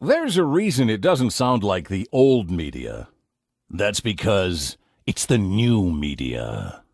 [0.00, 3.08] There's a reason it doesn't sound like the old media.
[3.68, 4.76] That's because
[5.08, 6.84] it's the new media.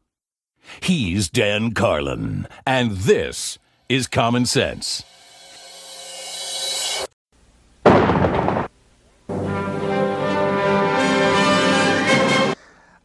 [0.80, 3.59] He's Dan Carlin, and this
[3.90, 5.04] is Common Sense.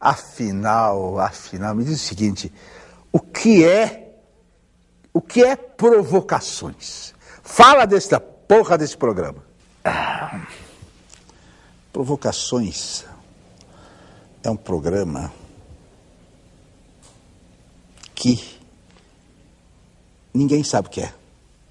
[0.00, 2.50] Afinal, afinal, me diz o seguinte:
[3.12, 4.14] o que é,
[5.12, 7.12] o que é provocações?
[7.42, 9.49] Fala desta porra desse programa.
[9.84, 10.46] Ah,
[11.92, 13.04] provocações
[14.42, 15.32] é um programa
[18.14, 18.58] que
[20.34, 21.14] ninguém sabe o que é.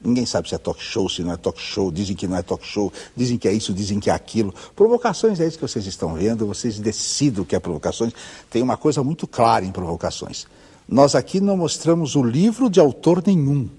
[0.02, 2.42] Ninguém sabe se é talk show, se não é talk show, dizem que não é
[2.42, 4.54] talk show, dizem que é isso, dizem que é aquilo.
[4.74, 8.14] Provocações é isso que vocês estão vendo, vocês decidem o que é provocações.
[8.50, 10.48] Tem uma coisa muito clara em provocações.
[10.88, 13.70] Nós aqui não mostramos o livro de autor nenhum.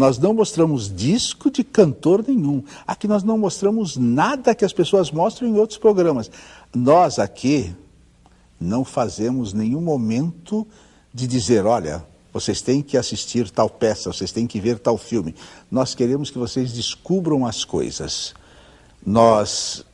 [0.00, 2.64] Nós não mostramos disco de cantor nenhum.
[2.86, 6.30] Aqui nós não mostramos nada que as pessoas mostram em outros programas.
[6.74, 7.76] Nós aqui
[8.58, 10.66] não fazemos nenhum momento
[11.12, 15.34] de dizer, olha, vocês têm que assistir tal peça, vocês têm que ver tal filme.
[15.70, 18.34] Nós queremos que vocês descubram as coisas.
[19.04, 19.84] Nós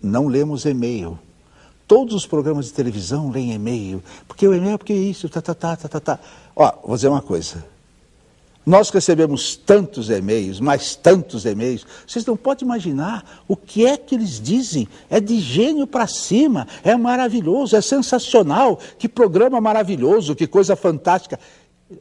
[0.00, 1.18] não lemos e-mail.
[1.88, 4.04] Todos os programas de televisão leem e-mail.
[4.28, 6.20] Porque o e-mail é porque isso, tá, tá, tá, tá, tá, tá.
[6.54, 7.76] Ó, vou dizer uma coisa.
[8.68, 11.86] Nós recebemos tantos e-mails, mais tantos e-mails.
[12.06, 14.86] Vocês não podem imaginar o que é que eles dizem.
[15.08, 18.78] É de gênio para cima, é maravilhoso, é sensacional.
[18.98, 21.40] Que programa maravilhoso, que coisa fantástica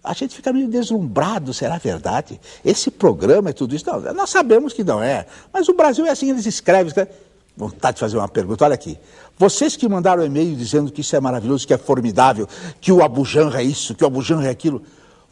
[0.04, 2.38] a gente fica meio deslumbrado, será verdade?
[2.66, 3.86] Esse programa é tudo isso?
[3.88, 7.14] Não, nós sabemos que não é, mas o Brasil é assim, eles escrevem, escrevem.
[7.56, 9.00] Vontade de fazer uma pergunta, olha aqui.
[9.38, 12.46] Vocês que mandaram e-mail dizendo que isso é maravilhoso, que é formidável,
[12.82, 14.84] que o Abujanra é isso, que o Abujanra é aquilo,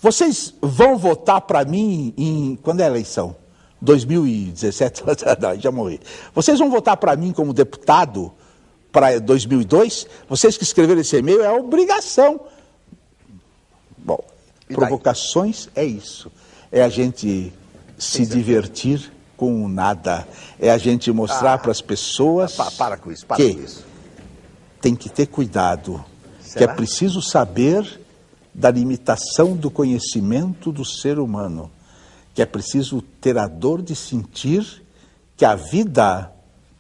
[0.02, 2.60] vocês vão votar para mim em.
[2.62, 3.36] Quando é a eleição?
[3.82, 5.04] 2017?
[5.40, 6.00] não, já morri.
[6.34, 8.32] Vocês vão votar para mim como deputado
[8.92, 10.08] para 2002?
[10.28, 12.42] Vocês que escreveram esse e-mail, é obrigação.
[13.98, 14.24] Bom,
[14.68, 16.32] Provocações é isso.
[16.72, 17.54] É a gente
[17.98, 20.28] se divertir com nada.
[20.60, 22.56] É a gente mostrar ah, para as pessoas.
[22.56, 23.86] Pa, para com isso, para que com isso.
[24.82, 26.04] Tem que ter cuidado.
[26.42, 26.58] Será?
[26.58, 28.02] Que é preciso saber
[28.56, 31.70] da limitação do conhecimento do ser humano.
[32.34, 34.82] Que é preciso ter a dor de sentir
[35.36, 36.32] que a vida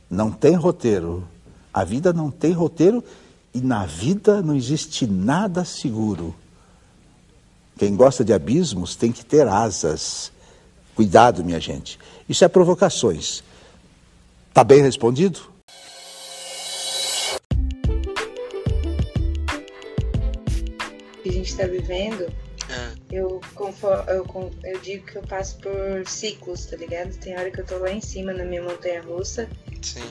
[0.10, 1.28] não tem roteiro.
[1.74, 3.04] A vida não tem roteiro
[3.54, 6.34] e na vida não existe nada seguro.
[7.78, 10.32] Quem gosta de abismos tem que ter asas.
[10.96, 12.00] Cuidado, minha gente.
[12.28, 13.44] Isso é provocações.
[14.54, 15.55] Tá bem respondido?
[21.26, 22.32] Que a gente está vivendo,
[22.70, 23.16] é.
[23.18, 23.42] eu,
[24.08, 27.18] eu, eu digo que eu passo por ciclos, tá ligado?
[27.18, 29.50] Tem hora que eu tô lá em cima na minha montanha russa,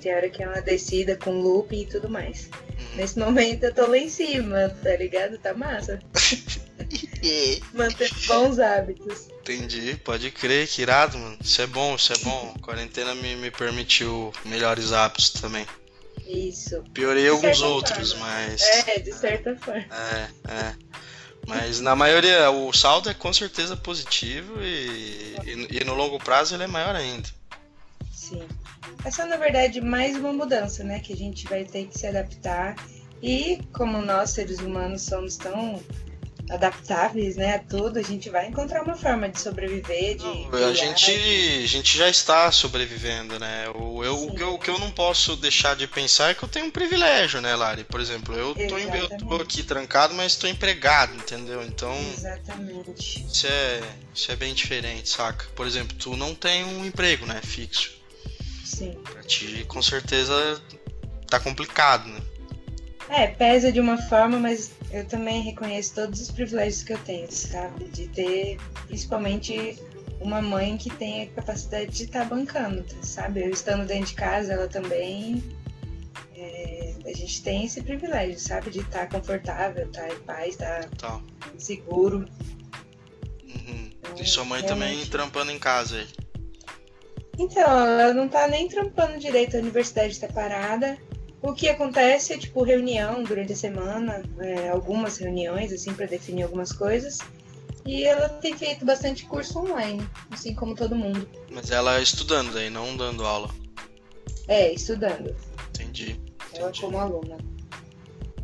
[0.02, 2.50] tem hora que é uma descida com loop e tudo mais.
[2.52, 2.96] Uhum.
[2.96, 5.38] Nesse momento eu tô lá em cima, tá ligado?
[5.38, 6.00] Tá massa.
[7.72, 9.28] Manter bons hábitos.
[9.40, 11.38] Entendi, pode crer, que irado, mano.
[11.40, 12.54] Isso é bom, isso é bom.
[12.56, 15.64] A quarentena me, me permitiu melhores hábitos também.
[16.26, 16.82] Isso.
[16.92, 18.26] Piorei alguns outros, forma.
[18.26, 18.62] mas.
[18.88, 19.86] É, de certa forma.
[19.90, 20.74] É, é.
[21.46, 26.54] Mas na maioria, o saldo é com certeza positivo e, e, e, no longo prazo
[26.54, 27.28] ele é maior ainda.
[28.10, 28.42] Sim.
[29.04, 31.00] Essa é, na verdade, mais uma mudança, né?
[31.00, 32.76] Que a gente vai ter que se adaptar.
[33.22, 35.82] E como nós, seres humanos, somos tão
[36.50, 40.24] adaptáveis, né, a tudo, a gente vai encontrar uma forma de sobreviver, de...
[40.24, 44.58] Não, a, gente, a gente já está sobrevivendo, né, o, eu, o, que eu, o
[44.58, 47.84] que eu não posso deixar de pensar é que eu tenho um privilégio, né, Lari,
[47.84, 51.96] por exemplo, eu tô, em, eu tô aqui trancado, mas estou empregado, entendeu, então...
[52.12, 53.26] Exatamente.
[53.26, 53.80] Isso é,
[54.14, 55.46] isso é bem diferente, saca?
[55.54, 57.92] Por exemplo, tu não tem um emprego, né, fixo.
[58.64, 58.92] Sim.
[59.04, 60.60] Pra ti, com certeza,
[61.28, 62.20] tá complicado, né?
[63.08, 67.30] É, pesa de uma forma, mas eu também reconheço todos os privilégios que eu tenho,
[67.30, 67.84] sabe?
[67.86, 69.78] De ter, principalmente,
[70.20, 73.44] uma mãe que tem a capacidade de estar tá bancando, sabe?
[73.44, 75.42] Eu estando dentro de casa, ela também.
[76.36, 78.70] É, a gente tem esse privilégio, sabe?
[78.70, 81.20] De estar tá confortável, estar tá em paz, estar tá.
[81.58, 82.26] seguro.
[83.44, 83.90] Uhum.
[83.98, 84.90] Então, e sua mãe realmente...
[84.90, 86.06] também trampando em casa aí?
[87.38, 90.96] Então, ela não tá nem trampando direito, a universidade tá parada.
[91.44, 96.44] O que acontece é, tipo, reunião durante a semana, é, algumas reuniões, assim, para definir
[96.44, 97.18] algumas coisas.
[97.84, 101.28] E ela tem feito bastante curso online, assim como todo mundo.
[101.50, 103.50] Mas ela estudando daí, não dando aula.
[104.48, 105.36] É, estudando.
[105.68, 106.18] Entendi.
[106.54, 106.80] Ela entendi.
[106.80, 107.36] como aluna.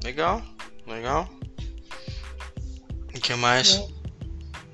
[0.05, 0.43] Legal,
[0.87, 1.27] legal.
[3.17, 3.77] O que mais?
[3.77, 3.89] É.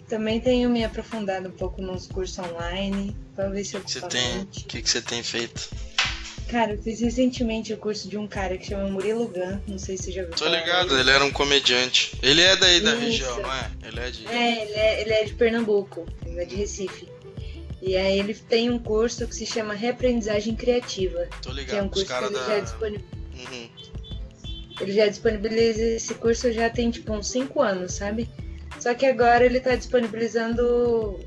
[0.08, 4.40] Também tenho me aprofundado um pouco nos cursos online, para ver se eu você tem
[4.40, 5.70] O que, que você tem feito?
[6.48, 9.96] Cara, eu fiz recentemente o curso de um cara que chama Murilo Gun, não sei
[9.96, 10.30] se você já viu.
[10.30, 12.16] Tô ligado, ele era um comediante.
[12.22, 13.70] Ele é daí da região, não é?
[13.82, 14.26] Ele é de.
[14.28, 17.08] É, ele é, ele é de Pernambuco, ele é de Recife.
[17.82, 21.28] E aí ele tem um curso que se chama Reaprendizagem Criativa.
[21.42, 22.46] Tô ligado, que é um curso que ele da.
[22.46, 23.16] já disponibiliza.
[23.34, 23.70] Uhum.
[24.80, 28.28] Ele já disponibiliza esse curso já tem tipo uns 5 anos, sabe?
[28.78, 31.18] Só que agora ele tá disponibilizando.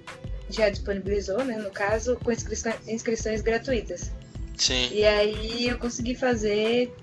[0.49, 1.57] Já disponibilizou, né?
[1.57, 4.11] No caso, com inscrições, inscrições gratuitas.
[4.59, 4.89] Sim.
[4.91, 6.93] E aí eu consegui fazer.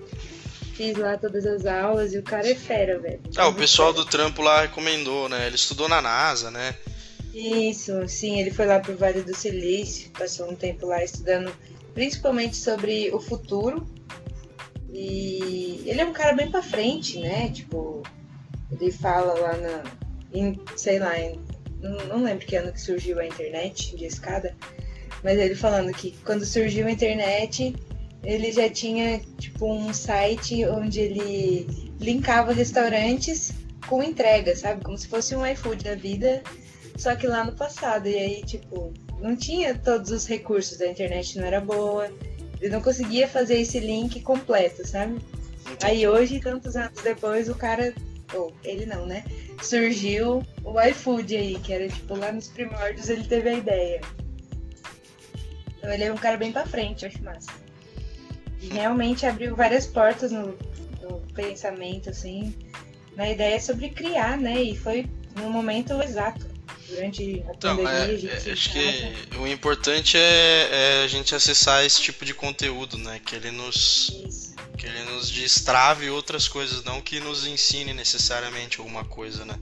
[0.75, 3.19] Fiz lá todas as aulas e o cara é fera, velho.
[3.35, 5.47] Ah, o pessoal do trampo lá recomendou, né?
[5.47, 6.75] Ele estudou na NASA, né?
[7.33, 11.51] Isso, sim, ele foi lá pro Vale do Silício, passou um tempo lá estudando
[11.95, 13.87] principalmente sobre o futuro.
[14.93, 17.49] E ele é um cara bem pra frente, né?
[17.49, 18.03] Tipo,
[18.71, 19.83] ele fala lá na.
[20.31, 21.39] Em, sei lá, em,
[21.81, 24.55] não, não lembro que ano que surgiu a internet de escada,
[25.27, 27.75] mas ele falando que quando surgiu a internet,
[28.23, 31.67] ele já tinha tipo um site onde ele
[31.99, 33.51] linkava restaurantes
[33.89, 34.85] com entrega, sabe?
[34.85, 36.41] Como se fosse um iFood da vida,
[36.95, 38.07] só que lá no passado.
[38.07, 42.09] E aí, tipo, não tinha todos os recursos, a internet não era boa,
[42.61, 45.19] ele não conseguia fazer esse link completo, sabe?
[45.83, 47.93] Aí hoje, tantos anos depois, o cara.
[48.33, 49.25] Ou ele não, né?
[49.61, 53.99] Surgiu o iFood aí, que era tipo lá nos primórdios ele teve a ideia.
[55.77, 57.51] Então ele é um cara bem pra frente, eu acho massa.
[58.61, 60.57] E realmente abriu várias portas no,
[61.01, 62.53] no pensamento, assim,
[63.15, 64.61] na ideia sobre criar, né?
[64.61, 66.45] E foi no momento exato.
[66.89, 70.69] Durante a Então, pandemia, é, a gente é, acho que o importante é,
[71.01, 73.19] é a gente acessar esse tipo de conteúdo, né?
[73.23, 74.55] Que ele nos Isso.
[74.77, 79.55] que ele nos destrave outras coisas, não que nos ensine necessariamente alguma coisa, né?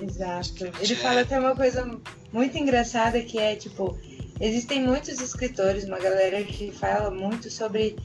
[0.00, 0.66] Exato.
[0.80, 1.98] Ele é- fala até uma coisa
[2.32, 3.98] muito engraçada que é tipo,
[4.40, 7.96] existem muitos escritores, uma galera que fala muito sobre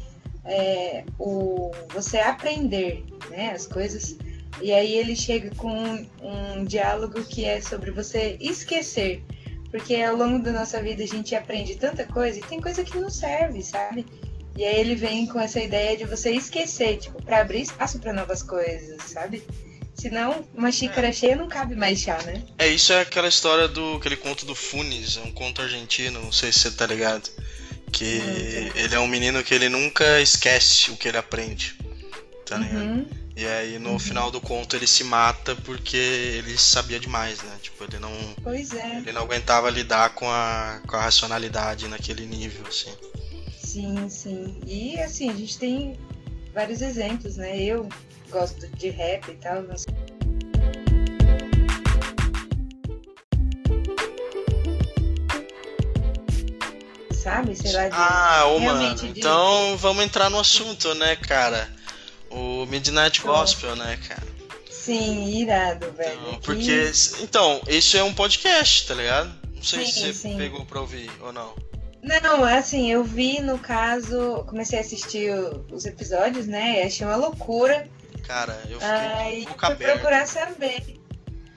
[0.45, 4.15] é, o você aprender, né, as coisas.
[4.61, 9.23] E aí ele chega com um, um diálogo que é sobre você esquecer.
[9.71, 12.99] Porque ao longo da nossa vida a gente aprende tanta coisa e tem coisa que
[12.99, 14.05] não serve, sabe?
[14.57, 18.11] E aí ele vem com essa ideia de você esquecer, tipo, para abrir espaço para
[18.11, 19.41] novas coisas, sabe?
[20.01, 22.42] Senão, uma xícara cheia não cabe mais chá, né?
[22.57, 26.31] É, isso é aquela história do aquele conto do Funes, é um conto argentino, não
[26.31, 27.30] sei se você tá ligado.
[27.92, 31.75] Que ele é um menino que ele nunca esquece o que ele aprende.
[32.45, 32.81] Tá ligado?
[32.81, 33.06] Uhum.
[33.36, 34.00] E aí no Uhum.
[34.00, 37.56] final do conto ele se mata porque ele sabia demais, né?
[37.62, 38.12] Tipo, ele não,
[38.44, 42.92] Pois é, ele não aguentava lidar com a, com a racionalidade naquele nível, assim.
[43.63, 44.57] sim, sim.
[44.65, 45.98] E assim, a gente tem
[46.53, 47.62] vários exemplos, né?
[47.62, 47.88] Eu
[48.31, 49.85] gosto de rap e tal, mas
[57.13, 57.55] sabe?
[57.55, 57.95] Sei lá, de...
[57.95, 61.69] Ah, ô mano, de- então vamos entrar no assunto, né, cara?
[62.29, 64.23] O Midnight Gospel, né, cara?
[64.69, 66.19] Sim, irado, velho.
[66.21, 66.91] Então, Que- porque.
[67.21, 69.31] Então, isso é um podcast, tá ligado?
[69.55, 70.37] Não sei Sim, se você sim.
[70.37, 71.53] pegou pra ouvir ou não.
[72.01, 75.31] Não, assim, eu vi no caso, comecei a assistir
[75.71, 76.79] os episódios, né?
[76.81, 77.87] E achei uma loucura.
[78.31, 81.01] Cara, eu fiquei com boca fui procurar saber.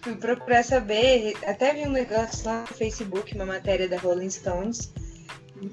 [0.03, 1.37] Fui procurar saber.
[1.47, 4.93] Até vi um negócio lá no Facebook, uma matéria da Rolling Stones,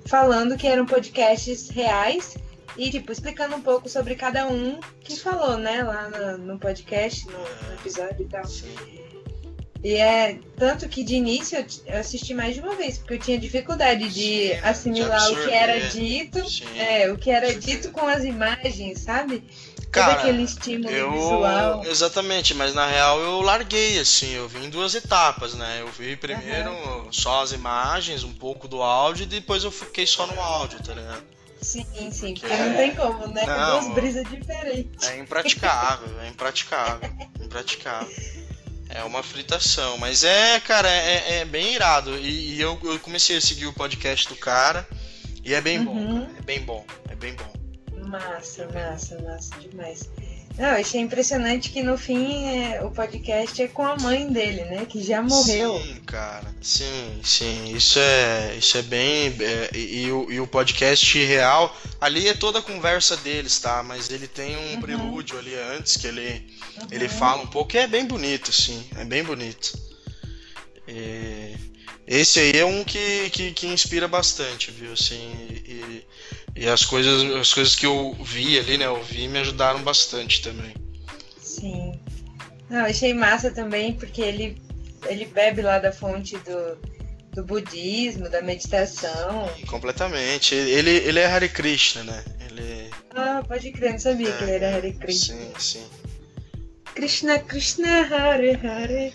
[0.06, 2.36] falando que eram podcasts reais
[2.78, 7.26] e, tipo, explicando um pouco sobre cada um que falou, né, lá no, no podcast,
[7.26, 8.46] no, no episódio e tal.
[8.46, 8.76] Sim.
[9.84, 13.40] E é tanto que de início eu assisti mais de uma vez, porque eu tinha
[13.40, 16.78] dificuldade de Sim, assimilar de o que era dito, Sim.
[16.78, 19.44] é, o que era dito com as imagens, sabe?
[19.92, 21.12] Cara, Todo aquele estímulo eu.
[21.12, 21.84] visual.
[21.86, 25.82] Exatamente, mas na real eu larguei, assim, eu vi em duas etapas, né?
[25.82, 26.72] Eu vi primeiro
[27.12, 30.94] só as imagens, um pouco do áudio, e depois eu fiquei só no áudio, tá
[30.94, 31.24] ligado?
[31.60, 32.58] Sim, sim, porque É.
[32.70, 33.46] não tem como, né?
[33.46, 33.80] Não.
[33.82, 35.08] Duas brisas diferentes.
[35.10, 37.10] É impraticável, é impraticável,
[37.44, 38.08] impraticável.
[38.94, 42.18] É uma fritação, mas é, cara, é, é bem irado.
[42.18, 44.88] E, e eu, eu comecei a seguir o podcast do cara,
[45.44, 46.26] e é bem bom, Uhum.
[46.26, 47.54] cara, é bem bom, é bem bom.
[48.08, 50.10] Massa, massa, massa demais.
[50.58, 54.64] Não, eu achei impressionante que no fim é, o podcast é com a mãe dele,
[54.66, 54.86] né?
[54.86, 55.80] Que já morreu.
[55.82, 56.54] Sim, cara.
[56.62, 57.74] Sim, sim.
[57.76, 59.36] Isso é, isso é bem.
[59.40, 63.82] é, e, o, e o podcast real, ali é toda a conversa deles, tá?
[63.82, 64.82] Mas ele tem um Uhum.
[64.82, 66.46] prelúdio ali antes que ele,
[66.92, 67.10] ele Uhum.
[67.10, 68.86] fala um pouco e é bem bonito, sim.
[68.98, 69.74] É bem bonito.
[70.88, 71.56] E
[72.06, 74.92] esse aí é um que, que, que inspira bastante, viu?
[74.94, 75.32] Assim,
[75.66, 76.04] e,
[76.62, 78.86] e as coisas, as coisas que eu vi ali, né?
[78.86, 80.76] Eu vi me ajudaram bastante também.
[81.42, 82.00] Sim.
[82.70, 84.62] Não, achei massa também, porque ele,
[85.08, 86.78] ele bebe lá da fonte do,
[87.34, 89.50] do budismo, da meditação.
[89.66, 90.54] Completamente.
[90.54, 92.24] Ele, ele é Hare Krishna, né?
[93.48, 95.36] pode crer, não sabia é, que ele era Hare Krishna.
[95.36, 95.86] Sim, sim.
[96.94, 99.14] Krishna, Krishna, Hare Hare.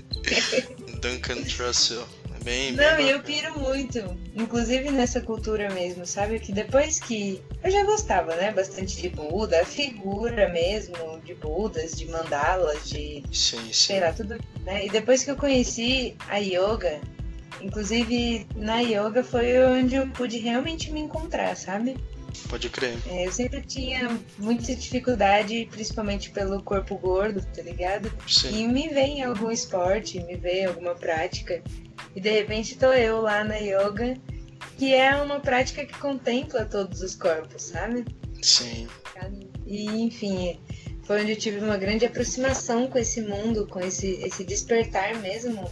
[1.02, 2.08] Duncan Trussell.
[2.44, 3.98] Bem, Não, e eu piro muito.
[4.34, 6.38] Inclusive nessa cultura mesmo, sabe?
[6.38, 7.42] Que depois que.
[7.62, 8.52] Eu já gostava, né?
[8.52, 13.24] Bastante de Buda, a figura mesmo de Budas, de mandalas, de.
[13.32, 13.72] Sim, sim.
[13.72, 14.38] Sei lá, tudo.
[14.62, 14.84] Né?
[14.84, 17.00] E depois que eu conheci a yoga,
[17.62, 21.96] inclusive na yoga foi onde eu pude realmente me encontrar, sabe?
[22.48, 22.98] Pode crer.
[23.06, 28.12] É, eu sempre tinha muita dificuldade, principalmente pelo corpo gordo, tá ligado?
[28.26, 28.64] Sim.
[28.64, 31.62] E me vem algum esporte, me vem alguma prática.
[32.14, 34.16] E de repente tô eu lá na yoga,
[34.78, 38.04] que é uma prática que contempla todos os corpos, sabe?
[38.42, 38.88] Sim.
[39.66, 40.60] E enfim,
[41.04, 45.70] foi onde eu tive uma grande aproximação com esse mundo, com esse, esse despertar mesmo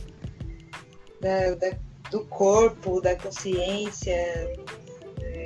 [1.20, 1.76] da, da
[2.12, 4.14] do corpo, da consciência,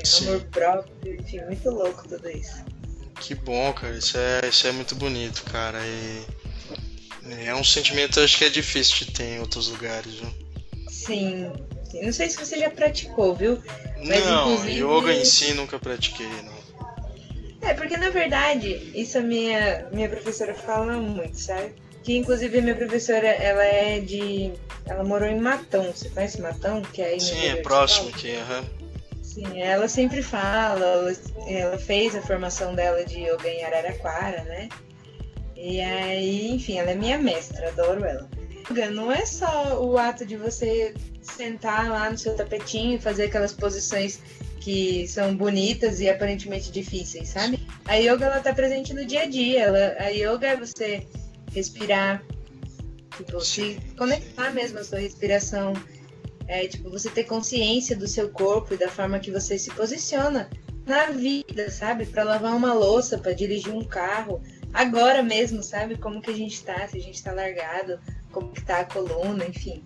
[0.04, 0.28] Sim.
[0.28, 2.64] amor próprio, enfim, muito louco tudo isso.
[3.20, 5.78] Que bom, cara, isso é, isso é muito bonito, cara.
[5.86, 6.26] E
[7.46, 10.45] é um sentimento acho que é difícil de ter em outros lugares, viu?
[11.06, 11.52] Sim.
[12.02, 13.62] Não sei se você já praticou, viu?
[14.04, 14.80] Mas, não, inclusive...
[14.82, 16.56] yoga em si nunca pratiquei, não.
[17.62, 21.74] É, porque na verdade, isso a minha, minha professora fala muito, sabe?
[22.04, 24.52] Que inclusive a minha professora, ela é de.
[24.84, 25.84] Ela morou em Matão.
[25.92, 26.82] Você conhece Matão?
[26.82, 28.60] Que é Sim, é próximo aqui, aham.
[28.60, 28.86] Uhum.
[29.22, 31.12] Sim, ela sempre fala,
[31.46, 34.68] ela fez a formação dela de yoga em Araraquara, né?
[35.56, 38.30] E aí, enfim, ela é minha mestra, adoro ela.
[38.92, 43.52] Não é só o ato de você sentar lá no seu tapetinho e fazer aquelas
[43.52, 44.20] posições
[44.60, 47.64] que são bonitas e aparentemente difíceis, sabe?
[47.84, 49.62] A yoga ela tá presente no dia a dia.
[49.62, 51.06] Ela, a yoga é você
[51.52, 52.22] respirar,
[53.16, 55.72] tipo, se conectar mesmo a sua respiração,
[56.48, 60.50] é, tipo, você ter consciência do seu corpo e da forma que você se posiciona
[60.84, 62.04] na vida, sabe?
[62.06, 64.42] Para lavar uma louça, para dirigir um carro,
[64.72, 65.96] agora mesmo, sabe?
[65.96, 68.00] Como que a gente tá, se a gente tá largado,
[68.36, 69.82] como que tá a coluna, enfim.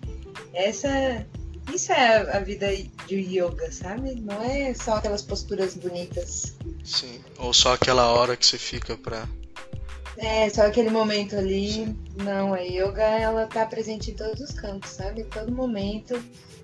[0.53, 1.25] Essa
[1.73, 2.67] isso é a vida
[3.07, 4.17] de yoga, sabe?
[4.17, 6.57] Não é só aquelas posturas bonitas.
[6.83, 9.29] Sim, ou só aquela hora que você fica pra
[10.17, 11.97] é, só aquele momento ali.
[12.17, 15.21] Não, a yoga ela tá presente em todos os campos, sabe?
[15.21, 16.21] Em todo momento.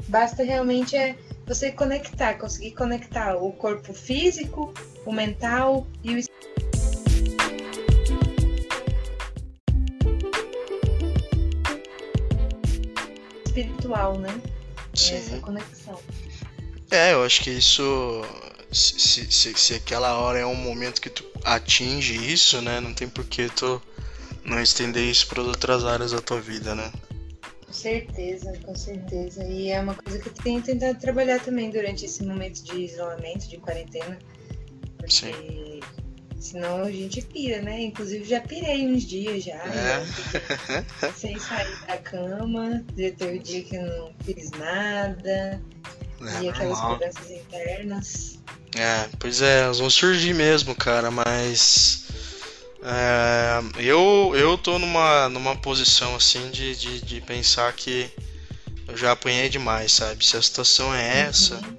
[0.08, 1.16] Basta realmente é
[1.46, 4.74] você conectar, conseguir conectar o corpo físico,
[5.04, 6.18] o mental e o
[13.86, 14.40] espiritual, né?
[14.94, 15.14] Sim.
[15.14, 16.00] Essa conexão.
[16.90, 18.22] É, eu acho que isso.
[18.72, 22.80] Se, se, se aquela hora é um momento que tu atinge isso, né?
[22.80, 23.80] Não tem por que tu
[24.44, 26.92] não estender isso para outras áreas da tua vida, né?
[27.64, 29.44] Com certeza, com certeza.
[29.44, 33.48] E é uma coisa que eu tenho tentado trabalhar também durante esse momento de isolamento,
[33.48, 34.18] de quarentena.
[34.98, 35.80] Porque Sim.
[36.46, 37.82] Senão a gente pira, né?
[37.82, 39.54] Inclusive já pirei uns dias já.
[39.54, 41.12] É.
[41.16, 42.84] Sem sair da cama.
[42.96, 45.60] Já teve dia que não fiz nada.
[46.20, 48.38] É, e aquelas cobranças internas.
[48.76, 52.04] É, pois é, elas vão surgir mesmo, cara, mas.
[52.82, 58.08] É, eu, eu tô numa, numa posição assim de, de, de, pensar que
[58.86, 60.24] eu já apanhei demais, sabe?
[60.24, 61.56] Se a situação é essa.
[61.56, 61.76] Uhum.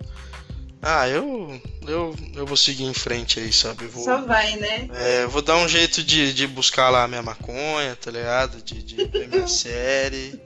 [0.81, 3.85] Ah, eu, eu, eu vou seguir em frente aí, sabe?
[3.85, 4.89] Vou, Só vai, né?
[4.93, 8.61] É, vou dar um jeito de, de buscar lá a minha maconha, tá ligado?
[8.61, 10.39] De, de ver minha série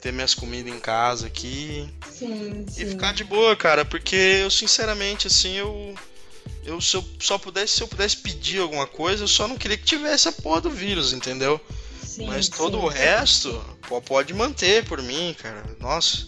[0.00, 1.88] ter minhas comidas em casa aqui.
[2.10, 2.82] Sim, sim.
[2.82, 5.94] E ficar de boa, cara, porque eu sinceramente assim, eu
[6.64, 9.76] eu se eu só pudesse, se eu pudesse pedir alguma coisa, eu só não queria
[9.76, 11.60] que tivesse a porra do vírus, entendeu?
[12.02, 12.84] Sim, Mas todo sim.
[12.84, 15.64] o resto pode manter por mim, cara.
[15.78, 16.26] Nossa,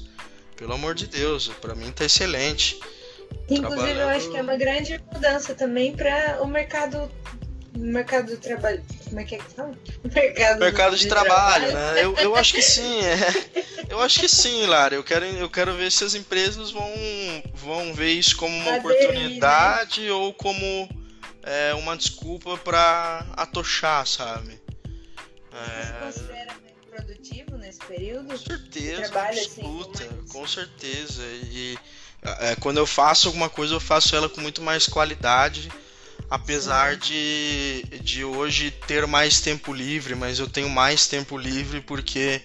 [0.57, 2.79] pelo amor de Deus, para mim tá excelente.
[3.49, 7.11] Inclusive, eu acho que é uma grande mudança também para o mercado
[7.77, 8.83] mercado do trabalho.
[9.09, 9.75] Como é que é que fala?
[10.15, 12.05] Mercado, mercado de, de trabalho, trabalho, né?
[12.05, 13.19] Eu, eu acho que sim, é.
[13.89, 14.95] Eu acho que sim, Lara.
[14.95, 16.91] Eu quero, eu quero ver se as empresas vão,
[17.55, 18.95] vão ver isso como uma Aderir, né?
[18.95, 20.13] oportunidade né?
[20.13, 20.89] ou como
[21.43, 24.61] é, uma desculpa para atochar, sabe?
[25.53, 26.11] É...
[26.11, 26.55] Você considera
[26.91, 28.29] produtivo nesse período?
[28.29, 31.23] Com certeza, Trabalho, assim, assim, com certeza.
[31.23, 31.79] E
[32.23, 35.71] é, quando eu faço alguma coisa, eu faço ela com muito mais qualidade
[36.33, 42.41] apesar de, de hoje ter mais tempo livre, mas eu tenho mais tempo livre porque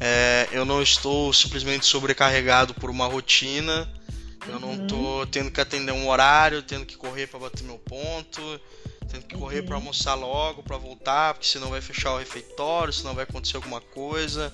[0.00, 3.86] é, eu não estou simplesmente sobrecarregado por uma rotina,
[4.48, 5.26] eu não estou uhum.
[5.26, 8.40] tendo que atender um horário, tendo que correr para bater meu ponto,
[9.12, 9.82] tendo que correr para uhum.
[9.82, 14.50] almoçar logo, para voltar, porque senão vai fechar o refeitório, senão vai acontecer alguma coisa.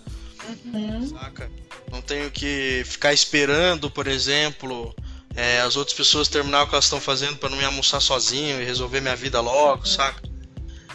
[0.64, 1.08] Uhum.
[1.08, 1.48] Saca?
[1.90, 4.94] Não tenho que ficar esperando, por exemplo,
[5.36, 8.60] é, as outras pessoas terminar o que elas estão fazendo para não me almoçar sozinho
[8.60, 9.86] e resolver minha vida logo, uhum.
[9.86, 10.22] saca?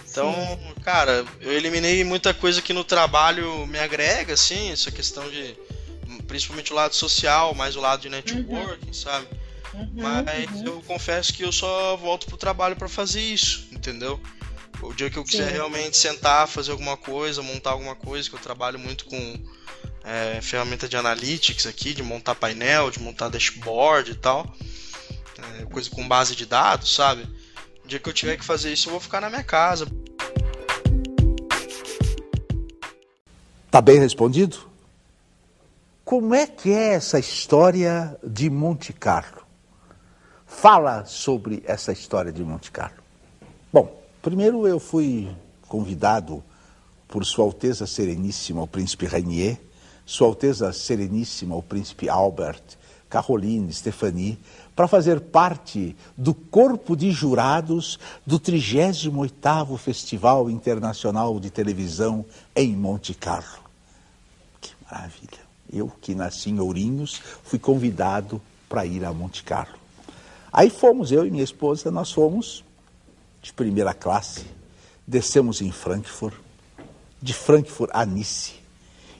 [0.09, 0.81] Então, Sim.
[0.83, 5.55] cara, eu eliminei muita coisa que no trabalho me agrega, assim, essa questão de.
[6.27, 8.93] Principalmente o lado social, mais o lado de networking, uhum.
[8.93, 9.27] sabe?
[9.73, 10.65] Uhum, Mas uhum.
[10.65, 14.19] eu confesso que eu só volto pro trabalho para fazer isso, entendeu?
[14.81, 15.53] O dia que eu quiser Sim.
[15.53, 19.39] realmente sentar, fazer alguma coisa, montar alguma coisa, que eu trabalho muito com
[20.03, 24.53] é, ferramenta de analytics aqui, de montar painel, de montar dashboard e tal.
[25.59, 27.27] É, coisa com base de dados, sabe?
[27.83, 29.87] O dia que eu tiver que fazer isso, eu vou ficar na minha casa.
[33.69, 34.69] Tá bem respondido?
[36.03, 39.41] Como é que é essa história de Monte Carlo?
[40.45, 43.01] Fala sobre essa história de Monte Carlo.
[43.71, 45.33] Bom, primeiro eu fui
[45.69, 46.43] convidado
[47.07, 49.57] por Sua Alteza Sereníssima, o Príncipe Rainier,
[50.05, 52.61] sua Alteza Sereníssima, o Príncipe Albert,
[53.09, 54.39] Caroline, Stephanie,
[54.75, 63.13] para fazer parte do corpo de jurados do 38º Festival Internacional de Televisão em Monte
[63.13, 63.61] Carlo.
[64.59, 65.41] Que maravilha!
[65.71, 69.77] Eu, que nasci em Ourinhos, fui convidado para ir a Monte Carlo.
[70.51, 72.63] Aí fomos, eu e minha esposa, nós fomos
[73.41, 74.45] de primeira classe,
[75.07, 76.35] descemos em Frankfurt,
[77.21, 78.60] de Frankfurt a Nice,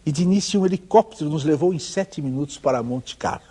[0.05, 3.50] e de início um helicóptero nos levou em sete minutos para Monte Carlo.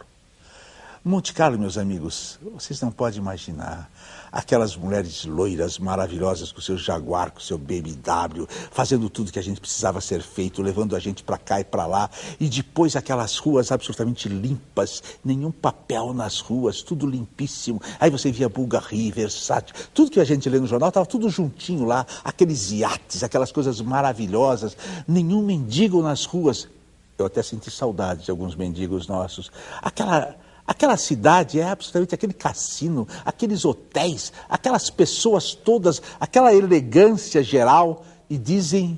[1.02, 3.90] Monte Carlo, meus amigos, vocês não podem imaginar
[4.30, 9.62] aquelas mulheres loiras maravilhosas com seu Jaguar, com seu BMW, fazendo tudo que a gente
[9.62, 13.73] precisava ser feito, levando a gente para cá e para lá, e depois aquelas ruas
[13.73, 17.80] absolutamente limpas, nenhum papel nas ruas, tudo limpíssimo.
[17.99, 21.87] Aí você via Bulgari, Versace, tudo que a gente lê no jornal estava tudo juntinho
[21.87, 24.76] lá, aqueles iates, aquelas coisas maravilhosas,
[25.09, 26.69] nenhum mendigo nas ruas.
[27.16, 29.50] Eu até senti saudade de alguns mendigos nossos.
[29.83, 30.37] Aquela
[30.71, 38.04] Aquela cidade é absolutamente aquele cassino, aqueles hotéis, aquelas pessoas todas, aquela elegância geral.
[38.30, 38.97] E dizem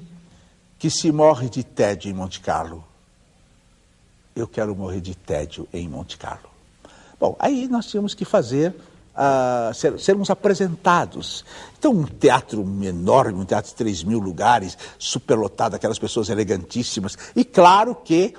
[0.78, 2.84] que se morre de tédio em Monte Carlo.
[4.36, 6.50] Eu quero morrer de tédio em Monte Carlo.
[7.18, 8.76] Bom, aí nós tínhamos que fazer,
[9.16, 11.42] uh, ser, sermos apresentados.
[11.78, 17.16] Então, um teatro enorme, um teatro de 3 mil lugares, superlotado, aquelas pessoas elegantíssimas.
[17.34, 18.34] E claro que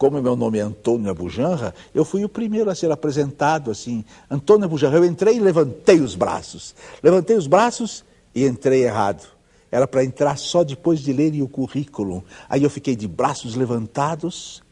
[0.00, 4.02] como meu nome é Antônio Abujanra, eu fui o primeiro a ser apresentado assim.
[4.30, 6.74] Antônio Abujanra, eu entrei e levantei os braços.
[7.02, 8.02] Levantei os braços
[8.34, 9.28] e entrei errado.
[9.70, 12.24] Era para entrar só depois de lerem o currículo.
[12.48, 14.62] Aí eu fiquei de braços levantados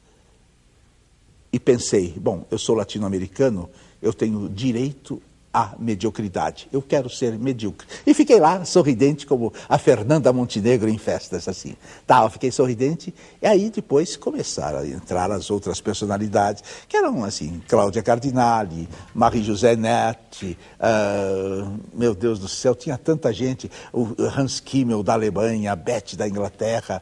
[1.53, 3.69] e pensei: bom, eu sou latino-americano,
[4.01, 5.21] eu tenho direito
[5.53, 6.69] a mediocridade.
[6.73, 7.87] Eu quero ser medíocre.
[8.07, 11.75] E fiquei lá, sorridente, como a Fernanda Montenegro em festas, assim.
[12.07, 17.25] Tá, eu fiquei sorridente, e aí depois começaram a entrar as outras personalidades, que eram,
[17.25, 24.61] assim, Cláudia Cardinali, Marie-José Nett, uh, meu Deus do céu, tinha tanta gente, o Hans
[24.61, 27.01] Kimmel da Alemanha, a Beth da Inglaterra,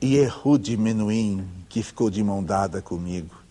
[0.00, 3.41] e Ehud Menuhin, que ficou de mão dada comigo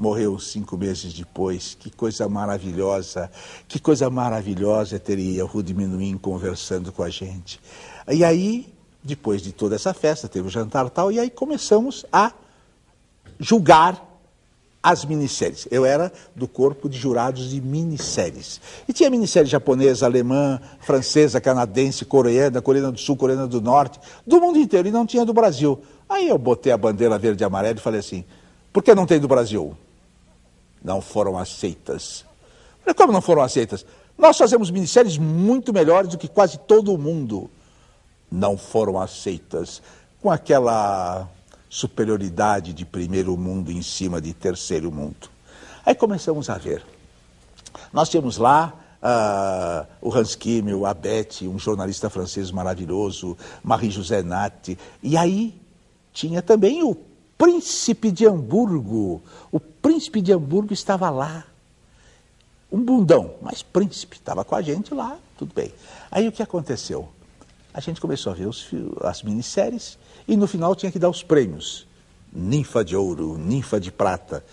[0.00, 1.76] morreu cinco meses depois.
[1.78, 3.30] Que coisa maravilhosa,
[3.68, 7.60] que coisa maravilhosa teria Rudy Menuhin conversando com a gente.
[8.08, 12.32] E aí, depois de toda essa festa, teve o jantar tal, e aí começamos a
[13.38, 14.08] julgar
[14.82, 15.68] as minisséries.
[15.70, 18.58] Eu era do corpo de jurados de minisséries.
[18.88, 24.40] E tinha minissérie japonesa, alemã, francesa, canadense, coreana, coreana do sul, coreana do norte, do
[24.40, 25.78] mundo inteiro, e não tinha do Brasil.
[26.08, 28.24] Aí eu botei a bandeira verde e amarela e falei assim,
[28.72, 29.76] por que não tem do Brasil?
[30.82, 32.24] Não foram aceitas.
[32.96, 33.84] Como não foram aceitas?
[34.16, 37.50] Nós fazemos ministérios muito melhores do que quase todo mundo.
[38.30, 39.82] Não foram aceitas
[40.20, 41.28] com aquela
[41.68, 45.28] superioridade de primeiro mundo em cima de terceiro mundo.
[45.86, 46.84] Aí começamos a ver.
[47.92, 54.78] Nós tínhamos lá uh, o Hans Kimmel, a Beth, um jornalista francês maravilhoso, Marie-José Natti.
[55.02, 55.54] E aí
[56.12, 56.94] tinha também o
[57.40, 59.22] príncipe de Hamburgo.
[59.50, 61.46] O príncipe de Hamburgo estava lá.
[62.70, 65.72] Um bundão, mas príncipe, estava com a gente lá, tudo bem.
[66.10, 67.08] Aí o que aconteceu?
[67.72, 68.68] A gente começou a ver os,
[69.00, 69.98] as minisséries
[70.28, 71.86] e no final tinha que dar os prêmios.
[72.30, 74.44] Ninfa de ouro, ninfa de prata.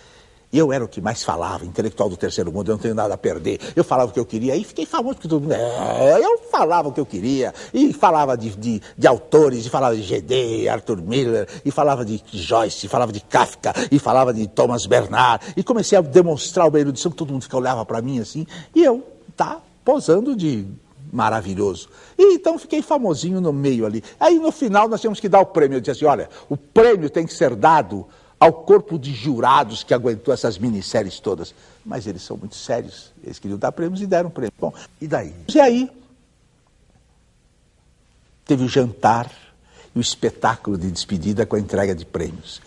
[0.50, 3.18] Eu era o que mais falava, intelectual do terceiro mundo, eu não tenho nada a
[3.18, 3.60] perder.
[3.76, 5.52] Eu falava o que eu queria e fiquei famoso porque todo mundo.
[5.52, 7.52] É, eu falava o que eu queria.
[7.74, 12.22] E falava de, de, de autores, e falava de GD, Arthur Miller, e falava de
[12.32, 15.52] Joyce, e falava de Kafka, e falava de Thomas Bernard.
[15.54, 19.06] E comecei a demonstrar uma erudição, todo mundo olhava para mim assim, e eu,
[19.36, 20.66] tá, posando de
[21.12, 21.88] maravilhoso.
[22.16, 24.02] E então fiquei famosinho no meio ali.
[24.18, 25.76] Aí no final nós tínhamos que dar o prêmio.
[25.76, 28.06] Eu disse assim: olha, o prêmio tem que ser dado
[28.40, 31.54] ao corpo de jurados que aguentou essas minisséries todas.
[31.84, 33.12] Mas eles são muito sérios.
[33.22, 34.52] Eles queriam dar prêmios e deram prêmio.
[34.58, 35.34] Bom, e daí?
[35.52, 35.90] E aí,
[38.44, 39.30] teve o jantar
[39.94, 42.60] e o espetáculo de despedida com a entrega de prêmios.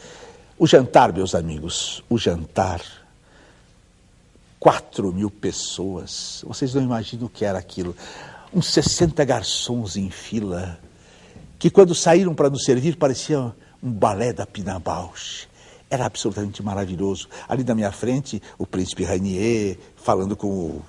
[0.57, 2.81] O jantar, meus amigos, o jantar.
[4.59, 6.43] Quatro mil pessoas.
[6.45, 7.95] Vocês não imaginam o que era aquilo.
[8.53, 10.77] Uns 60 garçons em fila,
[11.57, 15.47] que quando saíram para nos servir parecia um balé da Pina Bausch.
[15.91, 17.27] Era absolutamente maravilhoso.
[17.49, 20.81] Ali na minha frente, o príncipe Rainier falando com o,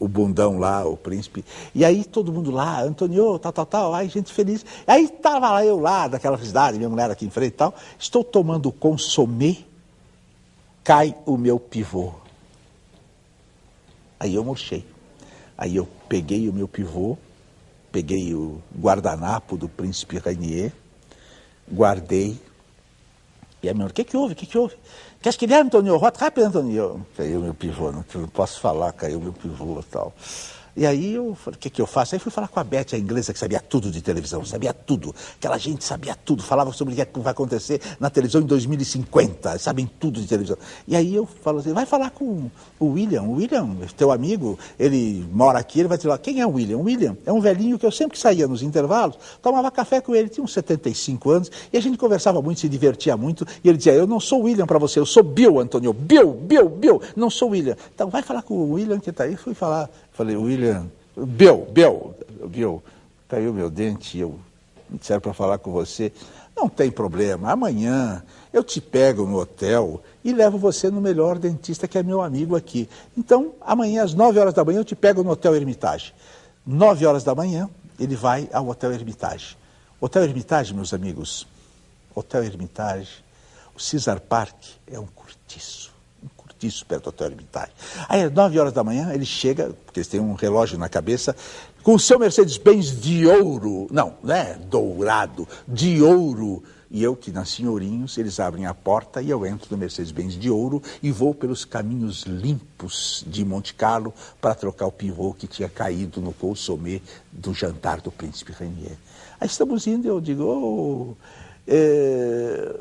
[0.00, 1.44] o bundão lá, o príncipe.
[1.74, 4.64] E aí todo mundo lá, Antônio, tal, tal, tal, aí gente feliz.
[4.86, 7.74] Aí estava lá eu lá, daquela cidade, minha mulher aqui em frente e tal.
[7.98, 9.58] Estou tomando consomê,
[10.82, 12.14] cai o meu pivô.
[14.18, 14.82] Aí eu murchei.
[15.58, 17.18] Aí eu peguei o meu pivô,
[17.92, 20.72] peguei o guardanapo do príncipe Rainier,
[21.70, 22.40] guardei,
[23.62, 24.32] e a minha o que que houve?
[24.32, 24.76] O que que houve?
[25.20, 25.96] Quer que ele, Antônio?
[25.96, 27.04] Rota rápido, Antônio.
[27.16, 30.12] Caiu meu pivô, não posso falar, caiu meu pivô e tal.
[30.76, 32.14] E aí eu falei, o que, que eu faço?
[32.14, 35.14] Aí fui falar com a Beth, a inglesa, que sabia tudo de televisão, sabia tudo.
[35.38, 39.90] Aquela gente sabia tudo, falava sobre o que vai acontecer na televisão em 2050, sabem
[39.98, 40.58] tudo de televisão.
[40.86, 43.22] E aí eu falo assim, vai falar com o William.
[43.22, 46.76] O William, teu amigo, ele mora aqui, ele vai dizer, quem é o William?
[46.76, 50.28] O William é um velhinho que eu sempre saía nos intervalos, tomava café com ele,
[50.28, 53.94] tinha uns 75 anos, e a gente conversava muito, se divertia muito, e ele dizia,
[53.94, 57.48] eu não sou William para você, eu sou Bill, Antônio, Bill, Bill, Bill, não sou
[57.50, 57.76] William.
[57.94, 62.14] Então vai falar com o William que está aí, fui falar Falei, William, Bill, Bill,
[62.48, 62.82] Bill,
[63.28, 64.40] caiu meu dente, eu
[64.88, 66.10] disseram para falar com você.
[66.56, 71.86] Não tem problema, amanhã eu te pego no hotel e levo você no melhor dentista
[71.86, 72.88] que é meu amigo aqui.
[73.14, 76.14] Então, amanhã às 9 horas da manhã eu te pego no Hotel Hermitage.
[76.66, 77.68] 9 horas da manhã
[78.00, 79.54] ele vai ao Hotel Hermitage.
[80.00, 81.46] Hotel Hermitage, meus amigos,
[82.14, 83.22] Hotel Hermitage,
[83.74, 85.95] o Caesar Park é um cortiço
[86.56, 87.72] cortiço perto do Hotel Hermitage.
[88.08, 91.36] Aí, às 9 horas da manhã, ele chega, porque eles têm um relógio na cabeça,
[91.82, 96.62] com o seu Mercedes-Benz de ouro, não, não é dourado, de ouro.
[96.88, 100.34] E eu, que nasci em Ourinhos, eles abrem a porta e eu entro no Mercedes-Benz
[100.34, 105.48] de ouro e vou pelos caminhos limpos de Monte Carlo para trocar o pivô que
[105.48, 108.96] tinha caído no consomê do jantar do príncipe Renier.
[109.40, 111.16] Aí estamos indo eu digo, oh,
[111.66, 112.72] é...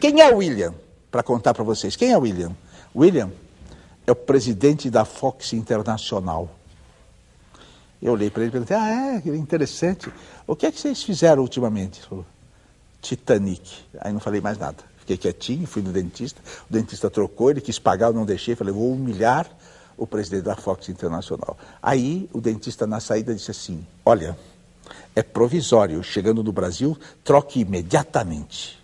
[0.00, 0.74] quem é o William?
[1.10, 2.56] Para contar para vocês, quem é o William?
[2.94, 3.30] William
[4.06, 6.50] é o presidente da Fox Internacional.
[8.02, 10.10] Eu olhei para ele e perguntei, ah, é, interessante.
[10.46, 12.00] O que é que vocês fizeram ultimamente?
[12.00, 12.26] Ele falou,
[13.02, 13.84] Titanic.
[14.00, 14.78] Aí não falei mais nada.
[14.98, 16.40] Fiquei quietinho, fui no dentista.
[16.68, 18.56] O dentista trocou, ele quis pagar, eu não deixei.
[18.56, 19.46] Falei, vou humilhar
[19.96, 21.58] o presidente da Fox Internacional.
[21.82, 24.36] Aí o dentista na saída disse assim, olha,
[25.14, 28.82] é provisório, chegando no Brasil, troque imediatamente.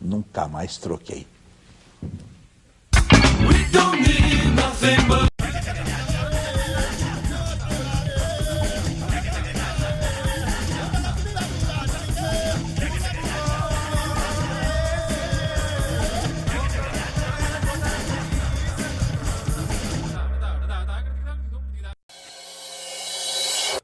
[0.00, 1.26] Nunca mais troquei.
[3.76, 5.35] Don't need nothing but